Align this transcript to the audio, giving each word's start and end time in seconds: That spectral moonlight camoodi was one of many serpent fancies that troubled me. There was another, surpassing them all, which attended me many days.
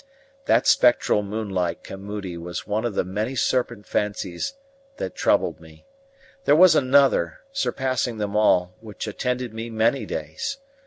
That 0.45 0.65
spectral 0.65 1.21
moonlight 1.21 1.83
camoodi 1.83 2.35
was 2.35 2.65
one 2.65 2.85
of 2.85 2.95
many 3.05 3.35
serpent 3.35 3.85
fancies 3.85 4.55
that 4.97 5.13
troubled 5.13 5.59
me. 5.59 5.85
There 6.45 6.55
was 6.55 6.73
another, 6.75 7.41
surpassing 7.51 8.17
them 8.17 8.35
all, 8.35 8.73
which 8.79 9.05
attended 9.05 9.53
me 9.53 9.69
many 9.69 10.07
days. 10.07 10.57